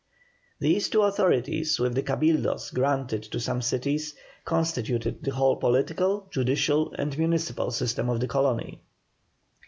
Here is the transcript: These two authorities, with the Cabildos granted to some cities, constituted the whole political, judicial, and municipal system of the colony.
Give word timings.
These 0.57 0.89
two 0.89 1.03
authorities, 1.03 1.77
with 1.79 1.93
the 1.93 2.01
Cabildos 2.01 2.73
granted 2.73 3.21
to 3.25 3.39
some 3.39 3.61
cities, 3.61 4.15
constituted 4.45 5.21
the 5.21 5.29
whole 5.29 5.57
political, 5.57 6.25
judicial, 6.31 6.91
and 6.97 7.15
municipal 7.15 7.69
system 7.69 8.09
of 8.09 8.19
the 8.19 8.27
colony. 8.27 8.81